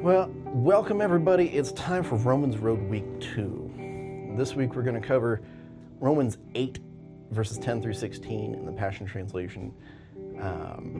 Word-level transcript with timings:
Well, 0.00 0.30
welcome 0.44 1.00
everybody. 1.00 1.48
It's 1.48 1.72
time 1.72 2.04
for 2.04 2.14
Romans 2.14 2.56
Road 2.56 2.80
Week 2.88 3.20
2. 3.34 4.34
This 4.36 4.54
week 4.54 4.76
we're 4.76 4.84
going 4.84 4.94
to 5.00 5.04
cover 5.04 5.42
Romans 5.98 6.38
8, 6.54 6.78
verses 7.32 7.58
10 7.58 7.82
through 7.82 7.94
16 7.94 8.54
in 8.54 8.64
the 8.64 8.70
Passion 8.70 9.06
Translation. 9.06 9.74
Um, 10.40 10.94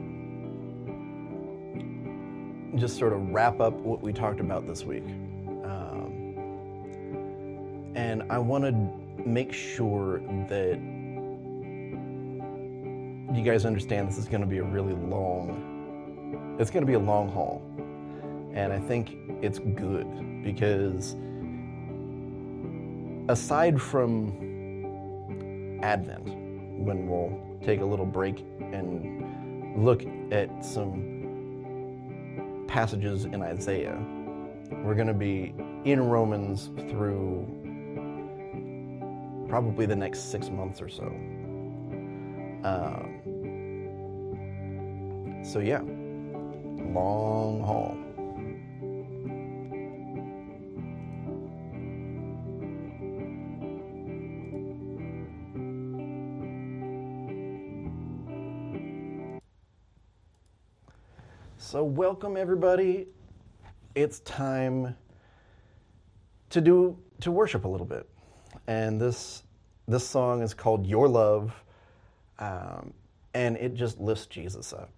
just 2.74 2.98
sort 2.98 3.12
of 3.12 3.20
wrap 3.28 3.60
up 3.60 3.74
what 3.74 4.02
we 4.02 4.12
talked 4.12 4.40
about 4.40 4.66
this 4.66 4.82
week. 4.82 5.04
Um, 5.62 6.34
and 7.94 8.24
I 8.28 8.38
want 8.38 8.64
to 8.64 8.72
make 9.24 9.52
sure 9.52 10.18
that 10.48 10.76
you 13.32 13.44
guys 13.44 13.64
understand 13.64 14.08
this 14.08 14.18
is 14.18 14.26
going 14.26 14.40
to 14.40 14.46
be 14.46 14.58
a 14.58 14.64
really 14.64 14.94
long, 14.94 16.56
it's 16.58 16.72
going 16.72 16.84
to 16.84 16.86
be 16.86 16.94
a 16.94 16.98
long 16.98 17.28
haul. 17.28 17.62
And 18.58 18.72
I 18.72 18.80
think 18.80 19.16
it's 19.40 19.60
good 19.60 20.42
because 20.42 21.14
aside 23.28 23.80
from 23.80 25.78
Advent, 25.80 26.26
when 26.76 27.06
we'll 27.06 27.40
take 27.64 27.82
a 27.82 27.84
little 27.84 28.04
break 28.04 28.44
and 28.72 29.84
look 29.84 30.04
at 30.32 30.64
some 30.64 31.04
passages 32.66 33.26
in 33.26 33.42
Isaiah, 33.42 33.96
we're 34.82 34.96
going 34.96 35.06
to 35.06 35.14
be 35.14 35.54
in 35.84 36.00
Romans 36.02 36.70
through 36.90 37.46
probably 39.48 39.86
the 39.86 39.94
next 39.94 40.32
six 40.32 40.50
months 40.50 40.82
or 40.82 40.88
so. 40.88 41.04
Um, 42.64 43.20
so, 45.44 45.60
yeah, 45.60 45.82
long 46.92 47.60
haul. 47.60 47.96
So, 61.78 61.84
welcome 61.84 62.36
everybody. 62.36 63.06
It's 63.94 64.18
time 64.18 64.96
to 66.50 66.60
do 66.60 66.98
to 67.20 67.30
worship 67.30 67.64
a 67.66 67.68
little 67.68 67.86
bit, 67.86 68.08
and 68.66 69.00
this 69.00 69.44
this 69.86 70.04
song 70.04 70.42
is 70.42 70.54
called 70.54 70.88
"Your 70.88 71.06
Love," 71.06 71.54
um, 72.40 72.92
and 73.32 73.56
it 73.58 73.74
just 73.74 74.00
lifts 74.00 74.26
Jesus 74.26 74.72
up. 74.72 74.90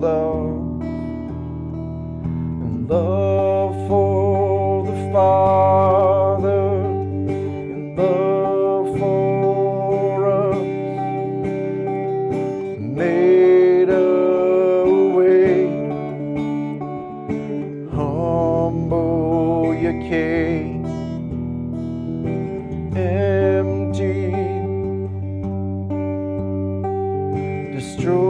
Love 0.00 0.82
and 2.48 2.88
love 2.88 3.74
for 3.88 4.86
the 4.86 5.12
Father 5.12 6.70
and 7.70 7.96
love 7.98 8.98
for 8.98 10.28
us. 10.50 10.58
Made 12.78 13.90
a 13.90 14.86
way. 15.16 15.66
Humble 17.90 19.74
you 19.74 19.92
came, 20.08 20.86
empty. 22.96 24.30
Destroying 27.72 28.27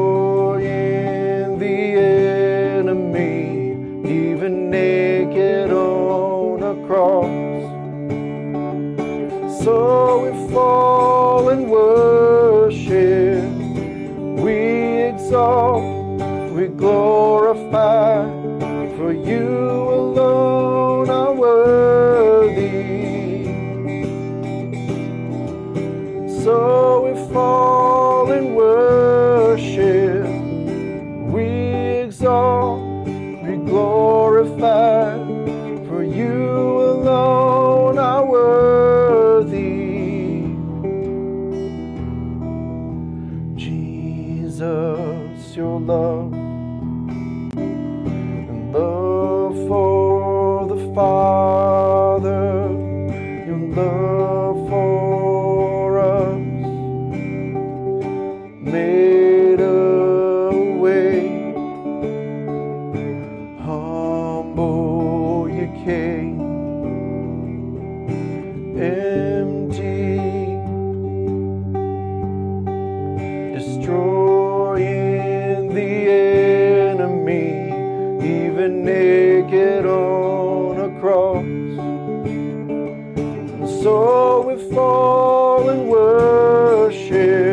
So 83.69 84.43
we 84.49 84.56
fall 84.75 85.69
and 85.69 85.89
worship, 85.91 87.48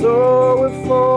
so 0.00 0.64
if 0.64 1.09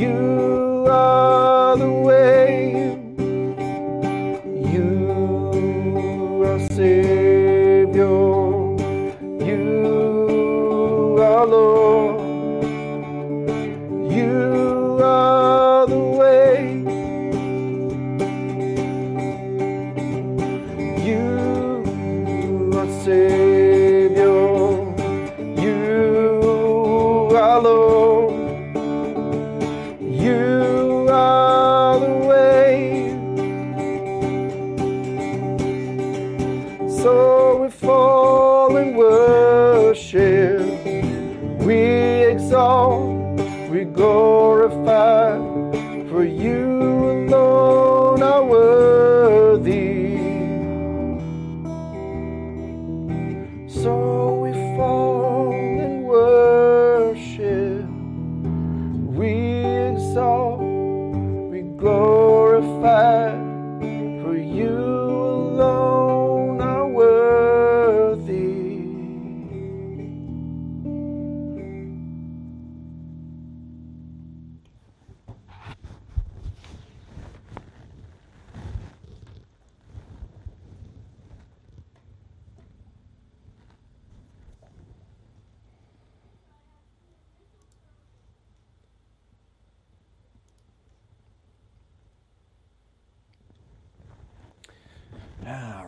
You 0.00 0.29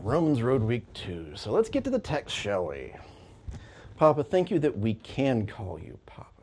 Romans 0.03 0.43
Road 0.43 0.65
Week 0.65 0.83
2. 0.95 1.37
So 1.37 1.53
let's 1.53 1.69
get 1.69 1.85
to 1.85 1.91
the 1.91 1.99
text, 2.01 2.35
shall 2.35 2.67
we? 2.67 2.93
Papa, 3.97 4.25
thank 4.25 4.51
you 4.51 4.59
that 4.59 4.77
we 4.77 4.95
can 4.95 5.47
call 5.47 5.79
you 5.79 5.97
Papa. 6.07 6.43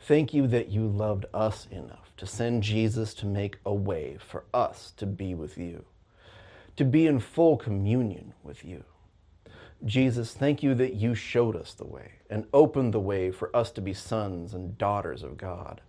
Thank 0.00 0.34
you 0.34 0.46
that 0.48 0.68
you 0.68 0.86
loved 0.86 1.24
us 1.32 1.66
enough 1.70 2.12
to 2.18 2.26
send 2.26 2.62
Jesus 2.62 3.14
to 3.14 3.26
make 3.26 3.56
a 3.64 3.72
way 3.72 4.18
for 4.20 4.44
us 4.52 4.92
to 4.98 5.06
be 5.06 5.34
with 5.34 5.56
you, 5.56 5.82
to 6.76 6.84
be 6.84 7.06
in 7.06 7.20
full 7.20 7.56
communion 7.56 8.34
with 8.42 8.62
you. 8.66 8.84
Jesus, 9.86 10.34
thank 10.34 10.62
you 10.62 10.74
that 10.74 10.92
you 10.92 11.14
showed 11.14 11.56
us 11.56 11.72
the 11.72 11.86
way 11.86 12.16
and 12.28 12.46
opened 12.52 12.92
the 12.92 13.00
way 13.00 13.30
for 13.30 13.54
us 13.56 13.70
to 13.72 13.80
be 13.80 13.94
sons 13.94 14.52
and 14.52 14.76
daughters 14.76 15.22
of 15.22 15.38
God. 15.38 15.80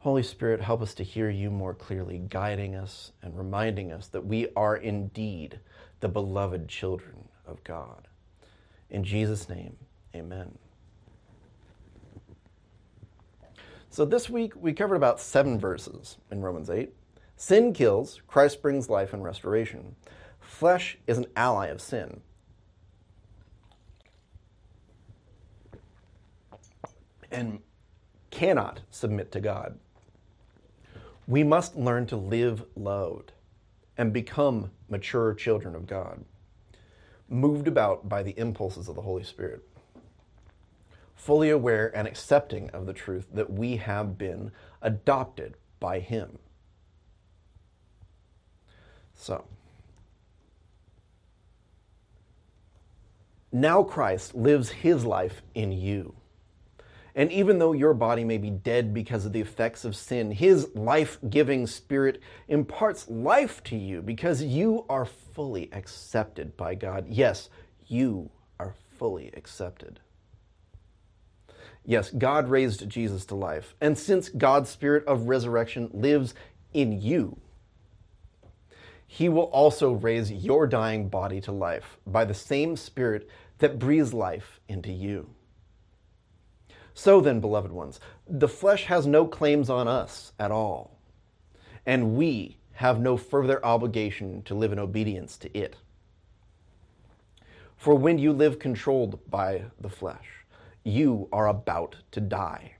Holy 0.00 0.22
Spirit, 0.22 0.62
help 0.62 0.80
us 0.80 0.94
to 0.94 1.04
hear 1.04 1.28
you 1.28 1.50
more 1.50 1.74
clearly, 1.74 2.18
guiding 2.18 2.74
us 2.74 3.12
and 3.20 3.36
reminding 3.36 3.92
us 3.92 4.06
that 4.08 4.24
we 4.24 4.48
are 4.56 4.74
indeed 4.74 5.60
the 6.00 6.08
beloved 6.08 6.68
children 6.68 7.28
of 7.46 7.62
God. 7.64 8.08
In 8.88 9.04
Jesus' 9.04 9.46
name, 9.46 9.76
amen. 10.16 10.56
So 13.90 14.06
this 14.06 14.30
week 14.30 14.54
we 14.56 14.72
covered 14.72 14.94
about 14.94 15.20
seven 15.20 15.58
verses 15.58 16.16
in 16.30 16.40
Romans 16.40 16.70
8. 16.70 16.94
Sin 17.36 17.74
kills, 17.74 18.22
Christ 18.26 18.62
brings 18.62 18.88
life 18.88 19.12
and 19.12 19.22
restoration. 19.22 19.96
Flesh 20.40 20.96
is 21.06 21.18
an 21.18 21.26
ally 21.36 21.66
of 21.66 21.82
sin. 21.82 22.22
And 27.30 27.60
cannot 28.30 28.80
submit 28.90 29.30
to 29.32 29.40
God. 29.40 29.78
We 31.30 31.44
must 31.44 31.76
learn 31.76 32.06
to 32.06 32.16
live 32.16 32.64
loved 32.74 33.30
and 33.96 34.12
become 34.12 34.72
mature 34.88 35.32
children 35.32 35.76
of 35.76 35.86
God, 35.86 36.24
moved 37.28 37.68
about 37.68 38.08
by 38.08 38.24
the 38.24 38.36
impulses 38.36 38.88
of 38.88 38.96
the 38.96 39.02
Holy 39.02 39.22
Spirit, 39.22 39.62
fully 41.14 41.48
aware 41.48 41.96
and 41.96 42.08
accepting 42.08 42.68
of 42.70 42.84
the 42.84 42.92
truth 42.92 43.28
that 43.32 43.48
we 43.48 43.76
have 43.76 44.18
been 44.18 44.50
adopted 44.82 45.54
by 45.78 46.00
Him. 46.00 46.40
So, 49.14 49.44
now 53.52 53.84
Christ 53.84 54.34
lives 54.34 54.70
His 54.70 55.04
life 55.04 55.42
in 55.54 55.70
you. 55.70 56.12
And 57.14 57.32
even 57.32 57.58
though 57.58 57.72
your 57.72 57.94
body 57.94 58.24
may 58.24 58.38
be 58.38 58.50
dead 58.50 58.94
because 58.94 59.26
of 59.26 59.32
the 59.32 59.40
effects 59.40 59.84
of 59.84 59.96
sin, 59.96 60.30
his 60.30 60.68
life 60.74 61.18
giving 61.28 61.66
spirit 61.66 62.20
imparts 62.48 63.08
life 63.08 63.62
to 63.64 63.76
you 63.76 64.02
because 64.02 64.42
you 64.42 64.84
are 64.88 65.06
fully 65.06 65.68
accepted 65.72 66.56
by 66.56 66.74
God. 66.74 67.06
Yes, 67.08 67.48
you 67.86 68.30
are 68.58 68.74
fully 68.98 69.30
accepted. 69.34 70.00
Yes, 71.84 72.10
God 72.10 72.48
raised 72.48 72.88
Jesus 72.88 73.24
to 73.26 73.34
life. 73.34 73.74
And 73.80 73.98
since 73.98 74.28
God's 74.28 74.70
spirit 74.70 75.04
of 75.06 75.28
resurrection 75.28 75.90
lives 75.92 76.34
in 76.72 77.00
you, 77.00 77.38
he 79.06 79.28
will 79.28 79.44
also 79.44 79.90
raise 79.90 80.30
your 80.30 80.68
dying 80.68 81.08
body 81.08 81.40
to 81.40 81.50
life 81.50 81.98
by 82.06 82.24
the 82.24 82.34
same 82.34 82.76
spirit 82.76 83.28
that 83.58 83.78
breathes 83.78 84.14
life 84.14 84.60
into 84.68 84.92
you. 84.92 85.30
So 87.00 87.22
then, 87.22 87.40
beloved 87.40 87.72
ones, 87.72 87.98
the 88.28 88.46
flesh 88.46 88.84
has 88.84 89.06
no 89.06 89.26
claims 89.26 89.70
on 89.70 89.88
us 89.88 90.34
at 90.38 90.50
all, 90.50 90.98
and 91.86 92.14
we 92.14 92.58
have 92.72 93.00
no 93.00 93.16
further 93.16 93.64
obligation 93.64 94.42
to 94.42 94.54
live 94.54 94.70
in 94.70 94.78
obedience 94.78 95.38
to 95.38 95.58
it. 95.58 95.76
For 97.74 97.94
when 97.94 98.18
you 98.18 98.34
live 98.34 98.58
controlled 98.58 99.18
by 99.30 99.62
the 99.80 99.88
flesh, 99.88 100.44
you 100.84 101.26
are 101.32 101.48
about 101.48 101.96
to 102.10 102.20
die. 102.20 102.74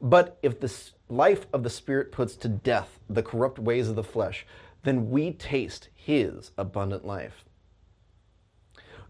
But 0.00 0.38
if 0.40 0.60
the 0.60 0.72
life 1.08 1.48
of 1.52 1.64
the 1.64 1.68
Spirit 1.68 2.12
puts 2.12 2.36
to 2.36 2.48
death 2.48 3.00
the 3.10 3.24
corrupt 3.24 3.58
ways 3.58 3.88
of 3.88 3.96
the 3.96 4.04
flesh, 4.04 4.46
then 4.84 5.10
we 5.10 5.32
taste 5.32 5.88
His 5.96 6.52
abundant 6.56 7.04
life. 7.04 7.44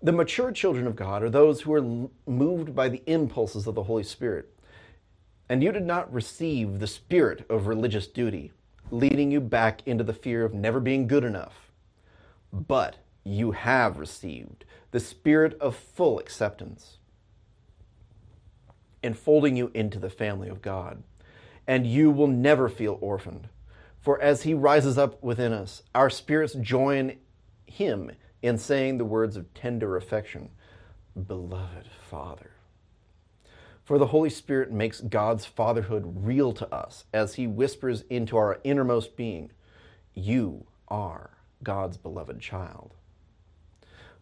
The 0.07 0.13
mature 0.13 0.53
children 0.53 0.87
of 0.87 0.95
God 0.95 1.25
are 1.25 1.31
those 1.31 1.63
who 1.63 1.75
are 1.75 2.09
moved 2.31 2.77
by 2.77 2.89
the 2.89 3.03
impulses 3.07 3.67
of 3.67 3.75
the 3.75 3.83
Holy 3.83 4.05
Spirit. 4.05 4.49
And 5.49 5.65
you 5.65 5.73
did 5.73 5.85
not 5.85 6.15
receive 6.15 6.79
the 6.79 6.87
spirit 6.87 7.45
of 7.51 7.67
religious 7.67 8.07
duty, 8.07 8.53
leading 8.93 9.33
you 9.33 9.41
back 9.41 9.83
into 9.85 10.05
the 10.05 10.15
fear 10.15 10.45
of 10.45 10.55
never 10.55 10.79
being 10.79 11.09
good 11.09 11.25
enough. 11.25 11.73
But 12.53 12.99
you 13.25 13.51
have 13.51 13.99
received 13.99 14.65
the 14.93 15.01
spirit 15.01 15.59
of 15.61 15.75
full 15.75 16.21
acceptance, 16.21 16.99
enfolding 19.03 19.57
you 19.57 19.73
into 19.75 19.99
the 19.99 20.09
family 20.09 20.49
of 20.49 20.63
God. 20.63 21.03
And 21.67 21.85
you 21.85 22.13
will 22.13 22.29
never 22.29 22.69
feel 22.69 22.97
orphaned. 23.01 23.49
For 23.99 24.21
as 24.21 24.43
he 24.43 24.55
rises 24.55 24.99
up 24.99 25.21
within 25.21 25.53
us, 25.53 25.83
our 25.97 26.11
spirits 26.11 26.55
join 26.55 27.17
him 27.65 28.13
in 28.47 28.57
saying 28.59 28.97
the 28.97 29.05
words 29.05 29.37
of 29.37 29.53
tender 29.55 29.97
affection 29.97 30.51
Beloved 31.27 31.89
Father. 32.09 32.51
For 33.83 33.99
the 33.99 34.07
Holy 34.07 34.31
Spirit 34.31 34.71
makes 34.71 35.01
God's 35.01 35.45
fatherhood 35.45 36.05
real 36.25 36.53
to 36.53 36.75
us 36.75 37.05
as 37.13 37.35
he 37.35 37.47
whispers 37.47 38.05
into 38.11 38.37
our 38.37 38.61
innermost 38.63 39.17
being, 39.17 39.51
You 40.15 40.67
are 40.89 41.31
God's 41.63 41.97
beloved 41.97 42.41
child. 42.41 42.95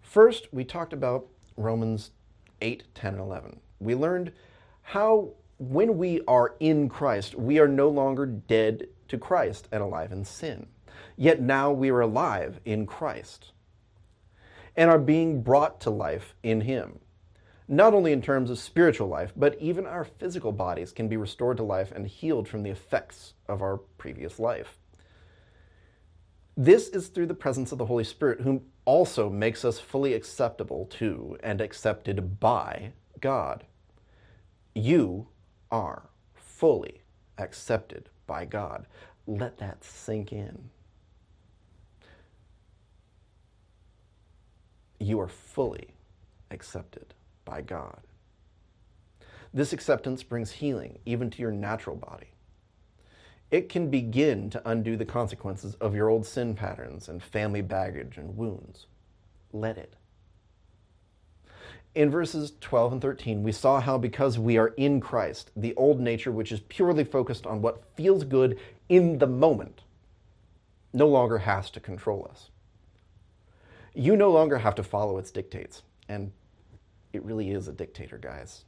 First, 0.00 0.48
we 0.52 0.64
talked 0.64 0.92
about 0.92 1.26
Romans 1.56 2.10
8, 2.62 2.84
10, 2.94 3.14
and 3.14 3.22
11. 3.22 3.60
We 3.80 3.94
learned 3.94 4.32
how 4.82 5.32
when 5.58 5.98
we 5.98 6.22
are 6.26 6.54
in 6.60 6.88
Christ, 6.88 7.34
we 7.34 7.58
are 7.58 7.68
no 7.68 7.88
longer 7.88 8.26
dead 8.26 8.88
to 9.08 9.18
Christ 9.18 9.68
and 9.72 9.82
alive 9.82 10.12
in 10.12 10.24
sin. 10.24 10.66
Yet 11.16 11.40
now 11.40 11.72
we 11.72 11.90
are 11.90 12.00
alive 12.00 12.60
in 12.64 12.86
Christ 12.86 13.52
and 14.76 14.90
are 14.90 14.98
being 14.98 15.42
brought 15.42 15.80
to 15.82 15.90
life 15.90 16.34
in 16.42 16.62
Him. 16.62 16.98
Not 17.66 17.94
only 17.94 18.12
in 18.12 18.20
terms 18.20 18.50
of 18.50 18.58
spiritual 18.58 19.08
life, 19.08 19.32
but 19.34 19.56
even 19.60 19.86
our 19.86 20.04
physical 20.04 20.52
bodies 20.52 20.92
can 20.92 21.08
be 21.08 21.16
restored 21.16 21.56
to 21.56 21.62
life 21.62 21.92
and 21.92 22.06
healed 22.06 22.46
from 22.46 22.62
the 22.62 22.70
effects 22.70 23.34
of 23.48 23.62
our 23.62 23.78
previous 23.98 24.38
life. 24.38 24.78
This 26.56 26.88
is 26.88 27.08
through 27.08 27.26
the 27.26 27.34
presence 27.34 27.72
of 27.72 27.78
the 27.78 27.86
Holy 27.86 28.04
Spirit, 28.04 28.42
whom 28.42 28.62
also 28.84 29.28
makes 29.30 29.64
us 29.64 29.80
fully 29.80 30.14
acceptable 30.14 30.86
to 30.86 31.36
and 31.42 31.60
accepted 31.60 32.38
by 32.38 32.92
God. 33.20 33.64
You 34.74 35.28
are 35.70 36.10
fully 36.34 37.02
accepted 37.38 38.08
by 38.26 38.44
God. 38.44 38.86
Let 39.26 39.58
that 39.58 39.82
sink 39.82 40.32
in. 40.32 40.70
You 44.98 45.20
are 45.20 45.28
fully 45.28 45.94
accepted 46.50 47.14
by 47.44 47.62
God. 47.62 48.00
This 49.52 49.72
acceptance 49.72 50.22
brings 50.22 50.52
healing 50.52 50.98
even 51.06 51.30
to 51.30 51.42
your 51.42 51.52
natural 51.52 51.96
body. 51.96 52.28
It 53.50 53.68
can 53.68 53.88
begin 53.88 54.50
to 54.50 54.68
undo 54.68 54.96
the 54.96 55.04
consequences 55.04 55.74
of 55.76 55.94
your 55.94 56.08
old 56.08 56.26
sin 56.26 56.54
patterns 56.54 57.08
and 57.08 57.22
family 57.22 57.62
baggage 57.62 58.16
and 58.16 58.36
wounds. 58.36 58.86
Let 59.52 59.78
it. 59.78 59.94
In 61.94 62.10
verses 62.10 62.54
12 62.60 62.94
and 62.94 63.02
13, 63.02 63.44
we 63.44 63.52
saw 63.52 63.80
how 63.80 63.96
because 63.96 64.36
we 64.36 64.58
are 64.58 64.74
in 64.76 65.00
Christ, 65.00 65.52
the 65.54 65.74
old 65.76 66.00
nature, 66.00 66.32
which 66.32 66.50
is 66.50 66.58
purely 66.60 67.04
focused 67.04 67.46
on 67.46 67.62
what 67.62 67.84
feels 67.94 68.24
good 68.24 68.58
in 68.88 69.18
the 69.18 69.28
moment, 69.28 69.82
no 70.92 71.06
longer 71.06 71.38
has 71.38 71.70
to 71.70 71.80
control 71.80 72.26
us. 72.28 72.50
You 73.94 74.16
no 74.16 74.30
longer 74.30 74.58
have 74.58 74.74
to 74.76 74.82
follow 74.82 75.18
its 75.18 75.30
dictates. 75.30 75.82
And 76.08 76.32
it 77.12 77.24
really 77.24 77.50
is 77.52 77.68
a 77.68 77.72
dictator, 77.72 78.18
guys. 78.18 78.64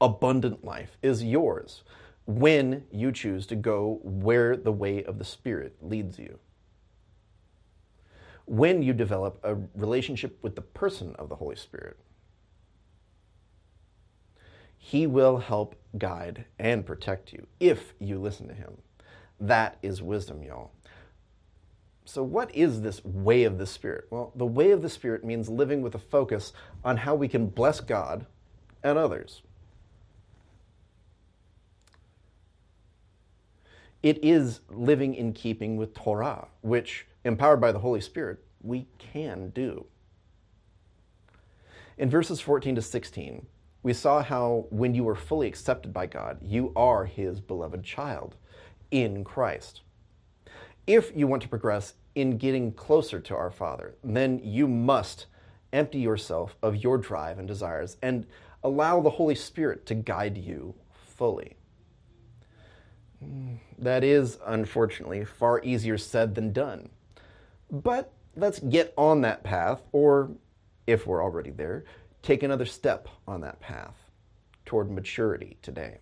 Abundant 0.00 0.62
life 0.62 0.98
is 1.02 1.24
yours 1.24 1.82
when 2.26 2.84
you 2.90 3.12
choose 3.12 3.46
to 3.46 3.56
go 3.56 4.00
where 4.02 4.56
the 4.56 4.72
way 4.72 5.02
of 5.04 5.18
the 5.18 5.24
Spirit 5.24 5.76
leads 5.80 6.18
you. 6.18 6.38
When 8.44 8.82
you 8.82 8.92
develop 8.92 9.40
a 9.42 9.56
relationship 9.74 10.38
with 10.42 10.54
the 10.54 10.62
person 10.62 11.14
of 11.18 11.28
the 11.28 11.36
Holy 11.36 11.56
Spirit, 11.56 11.96
He 14.76 15.06
will 15.06 15.38
help 15.38 15.74
guide 15.98 16.44
and 16.58 16.84
protect 16.84 17.32
you 17.32 17.46
if 17.58 17.94
you 17.98 18.18
listen 18.18 18.48
to 18.48 18.54
Him. 18.54 18.76
That 19.40 19.78
is 19.82 20.02
wisdom, 20.02 20.42
y'all. 20.42 20.72
So, 22.08 22.22
what 22.22 22.54
is 22.54 22.82
this 22.82 23.04
way 23.04 23.42
of 23.42 23.58
the 23.58 23.66
Spirit? 23.66 24.06
Well, 24.10 24.32
the 24.36 24.46
way 24.46 24.70
of 24.70 24.80
the 24.80 24.88
Spirit 24.88 25.24
means 25.24 25.48
living 25.48 25.82
with 25.82 25.96
a 25.96 25.98
focus 25.98 26.52
on 26.84 26.98
how 26.98 27.16
we 27.16 27.26
can 27.26 27.48
bless 27.48 27.80
God 27.80 28.26
and 28.84 28.96
others. 28.96 29.42
It 34.04 34.22
is 34.22 34.60
living 34.70 35.16
in 35.16 35.32
keeping 35.32 35.76
with 35.76 35.94
Torah, 35.94 36.46
which, 36.60 37.06
empowered 37.24 37.60
by 37.60 37.72
the 37.72 37.80
Holy 37.80 38.00
Spirit, 38.00 38.38
we 38.62 38.86
can 38.98 39.50
do. 39.50 39.86
In 41.98 42.08
verses 42.08 42.40
14 42.40 42.76
to 42.76 42.82
16, 42.82 43.44
we 43.82 43.92
saw 43.92 44.22
how 44.22 44.66
when 44.70 44.94
you 44.94 45.02
were 45.02 45.16
fully 45.16 45.48
accepted 45.48 45.92
by 45.92 46.06
God, 46.06 46.38
you 46.40 46.72
are 46.76 47.04
His 47.04 47.40
beloved 47.40 47.82
child 47.82 48.36
in 48.92 49.24
Christ. 49.24 49.80
If 50.86 51.12
you 51.16 51.26
want 51.26 51.42
to 51.42 51.48
progress 51.48 51.94
in 52.14 52.38
getting 52.38 52.72
closer 52.72 53.18
to 53.18 53.34
our 53.34 53.50
Father, 53.50 53.96
then 54.04 54.40
you 54.42 54.68
must 54.68 55.26
empty 55.72 55.98
yourself 55.98 56.56
of 56.62 56.76
your 56.76 56.96
drive 56.96 57.38
and 57.38 57.48
desires 57.48 57.96
and 58.02 58.26
allow 58.62 59.00
the 59.00 59.10
Holy 59.10 59.34
Spirit 59.34 59.84
to 59.86 59.94
guide 59.94 60.38
you 60.38 60.74
fully. 60.90 61.56
Mm, 63.22 63.58
that 63.78 64.04
is, 64.04 64.38
unfortunately, 64.46 65.24
far 65.24 65.60
easier 65.62 65.98
said 65.98 66.34
than 66.34 66.52
done. 66.52 66.88
But 67.70 68.12
let's 68.36 68.60
get 68.60 68.94
on 68.96 69.22
that 69.22 69.42
path, 69.42 69.82
or 69.90 70.30
if 70.86 71.06
we're 71.06 71.22
already 71.22 71.50
there, 71.50 71.84
take 72.22 72.42
another 72.42 72.66
step 72.66 73.08
on 73.26 73.40
that 73.40 73.60
path 73.60 73.96
toward 74.64 74.90
maturity 74.90 75.56
today. 75.62 75.98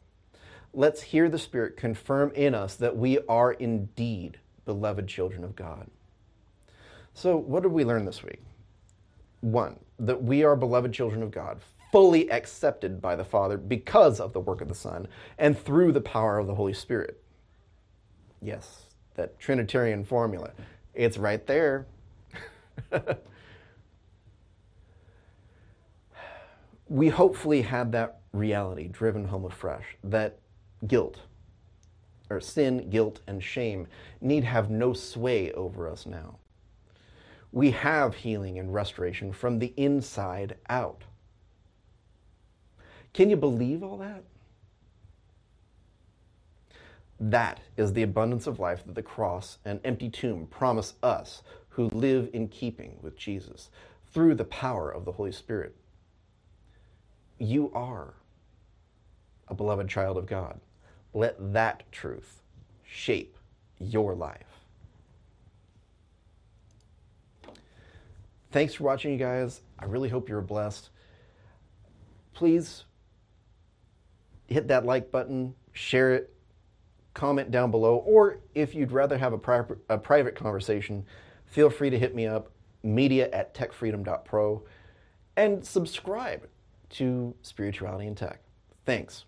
Let's 0.74 1.02
hear 1.02 1.28
the 1.28 1.38
Spirit 1.38 1.76
confirm 1.76 2.32
in 2.32 2.54
us 2.54 2.74
that 2.76 2.96
we 2.96 3.18
are 3.28 3.52
indeed 3.52 4.40
beloved 4.64 5.06
children 5.06 5.44
of 5.44 5.56
God. 5.56 5.88
So, 7.14 7.37
what 7.37 7.62
did 7.62 7.73
we 7.73 7.85
learn 7.85 8.04
this 8.04 8.23
week? 8.23 8.42
One, 9.40 9.78
that 9.99 10.23
we 10.23 10.42
are 10.42 10.56
beloved 10.56 10.92
children 10.92 11.23
of 11.23 11.30
God, 11.30 11.61
fully 11.92 12.30
accepted 12.30 13.00
by 13.00 13.14
the 13.14 13.25
Father 13.25 13.56
because 13.56 14.18
of 14.21 14.33
the 14.33 14.40
work 14.40 14.61
of 14.61 14.68
the 14.68 14.75
Son 14.75 15.06
and 15.38 15.56
through 15.56 15.92
the 15.92 16.00
power 16.00 16.38
of 16.38 16.47
the 16.47 16.54
Holy 16.54 16.73
Spirit. 16.73 17.23
Yes, 18.42 18.87
that 19.14 19.38
Trinitarian 19.38 20.04
formula. 20.04 20.50
It's 20.92 21.18
right 21.18 21.47
there. 21.47 21.87
we 26.88 27.09
hopefully 27.09 27.62
had 27.62 27.92
that 27.92 28.21
reality 28.33 28.88
driven 28.88 29.26
home 29.26 29.44
afresh 29.44 29.85
that 30.02 30.38
guilt, 30.87 31.21
or 32.30 32.40
sin, 32.40 32.88
guilt, 32.90 33.20
and 33.26 33.42
shame 33.42 33.86
need 34.20 34.44
have 34.44 34.70
no 34.70 34.92
sway 34.92 35.52
over 35.52 35.88
us 35.88 36.06
now. 36.06 36.38
We 37.52 37.70
have 37.70 38.16
healing 38.16 38.58
and 38.58 38.74
restoration 38.74 39.32
from 39.32 39.58
the 39.58 39.72
inside 39.76 40.56
out. 40.68 41.02
Can 43.12 43.30
you 43.30 43.36
believe 43.36 43.82
all 43.82 43.98
that? 43.98 44.24
That 47.20 47.60
is 47.76 47.92
the 47.92 48.02
abundance 48.02 48.46
of 48.46 48.58
life 48.58 48.84
that 48.84 48.94
the 48.96 49.02
cross 49.02 49.58
and 49.64 49.80
empty 49.84 50.10
tomb 50.10 50.46
promise 50.48 50.94
us 51.02 51.42
who 51.70 51.88
live 51.90 52.28
in 52.32 52.48
keeping 52.48 52.98
with 53.02 53.16
Jesus 53.16 53.70
through 54.12 54.34
the 54.34 54.44
power 54.44 54.90
of 54.90 55.04
the 55.04 55.12
Holy 55.12 55.32
Spirit. 55.32 55.76
You 57.38 57.70
are 57.72 58.14
a 59.48 59.54
beloved 59.54 59.88
child 59.88 60.16
of 60.16 60.26
God. 60.26 60.60
Let 61.14 61.52
that 61.52 61.90
truth 61.92 62.42
shape 62.83 63.38
your 63.78 64.14
life. 64.14 64.54
Thanks 68.50 68.75
for 68.75 68.85
watching, 68.85 69.12
you 69.12 69.18
guys. 69.18 69.62
I 69.78 69.87
really 69.87 70.09
hope 70.09 70.28
you're 70.28 70.40
blessed. 70.40 70.90
Please 72.35 72.85
hit 74.47 74.68
that 74.68 74.85
like 74.85 75.11
button, 75.11 75.54
share 75.73 76.14
it, 76.14 76.35
comment 77.14 77.50
down 77.50 77.71
below, 77.71 77.97
or 77.97 78.38
if 78.54 78.75
you'd 78.75 78.92
rather 78.92 79.16
have 79.16 79.33
a, 79.33 79.38
pri- 79.38 79.64
a 79.88 79.99
private 79.99 80.35
conversation, 80.35 81.04
feel 81.47 81.71
free 81.71 81.90
to 81.90 81.99
hit 81.99 82.14
me 82.14 82.26
up, 82.26 82.50
media 82.83 83.28
at 83.33 83.54
techfreedom.pro, 83.54 84.62
and 85.37 85.64
subscribe 85.64 86.47
to 86.90 87.35
Spirituality 87.42 88.06
and 88.06 88.16
Tech. 88.16 88.40
Thanks. 88.85 89.25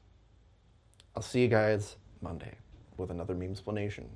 I'll 1.16 1.22
see 1.22 1.40
you 1.40 1.48
guys 1.48 1.96
Monday 2.20 2.52
with 2.98 3.10
another 3.10 3.34
meme 3.34 3.52
explanation. 3.52 4.06